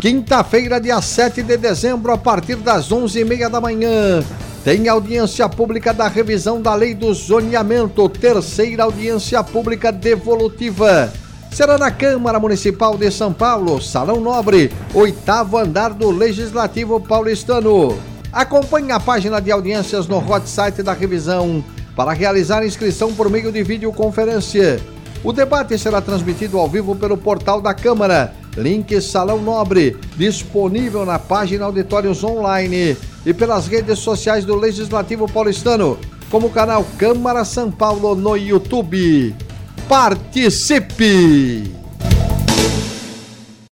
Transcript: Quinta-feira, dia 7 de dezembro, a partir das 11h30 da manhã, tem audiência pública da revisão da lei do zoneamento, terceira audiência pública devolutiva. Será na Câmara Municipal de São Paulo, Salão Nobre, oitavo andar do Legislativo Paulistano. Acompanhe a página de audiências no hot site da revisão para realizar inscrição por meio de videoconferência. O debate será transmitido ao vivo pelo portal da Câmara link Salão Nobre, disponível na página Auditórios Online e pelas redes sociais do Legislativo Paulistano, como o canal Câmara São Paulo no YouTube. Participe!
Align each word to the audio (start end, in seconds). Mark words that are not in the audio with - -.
Quinta-feira, 0.00 0.80
dia 0.80 0.98
7 1.02 1.42
de 1.42 1.58
dezembro, 1.58 2.10
a 2.10 2.16
partir 2.16 2.56
das 2.56 2.88
11h30 2.88 3.50
da 3.50 3.60
manhã, 3.60 4.24
tem 4.64 4.88
audiência 4.88 5.46
pública 5.46 5.92
da 5.92 6.08
revisão 6.08 6.58
da 6.62 6.74
lei 6.74 6.94
do 6.94 7.12
zoneamento, 7.12 8.08
terceira 8.08 8.84
audiência 8.84 9.44
pública 9.44 9.92
devolutiva. 9.92 11.12
Será 11.52 11.76
na 11.76 11.90
Câmara 11.90 12.40
Municipal 12.40 12.96
de 12.96 13.10
São 13.10 13.30
Paulo, 13.30 13.78
Salão 13.78 14.22
Nobre, 14.22 14.72
oitavo 14.94 15.58
andar 15.58 15.92
do 15.92 16.10
Legislativo 16.10 16.98
Paulistano. 16.98 17.98
Acompanhe 18.32 18.92
a 18.92 19.00
página 19.00 19.38
de 19.38 19.52
audiências 19.52 20.06
no 20.06 20.16
hot 20.16 20.48
site 20.48 20.82
da 20.82 20.94
revisão 20.94 21.62
para 21.94 22.14
realizar 22.14 22.64
inscrição 22.64 23.12
por 23.12 23.28
meio 23.28 23.52
de 23.52 23.62
videoconferência. 23.62 24.80
O 25.22 25.30
debate 25.30 25.76
será 25.78 26.00
transmitido 26.00 26.58
ao 26.58 26.66
vivo 26.66 26.96
pelo 26.96 27.18
portal 27.18 27.60
da 27.60 27.74
Câmara 27.74 28.39
link 28.56 29.00
Salão 29.00 29.40
Nobre, 29.40 29.96
disponível 30.16 31.04
na 31.04 31.18
página 31.18 31.64
Auditórios 31.64 32.22
Online 32.24 32.96
e 33.24 33.32
pelas 33.32 33.66
redes 33.66 33.98
sociais 33.98 34.44
do 34.44 34.54
Legislativo 34.54 35.30
Paulistano, 35.30 35.98
como 36.30 36.48
o 36.48 36.50
canal 36.50 36.84
Câmara 36.98 37.44
São 37.44 37.70
Paulo 37.70 38.14
no 38.14 38.36
YouTube. 38.36 39.34
Participe! 39.88 41.79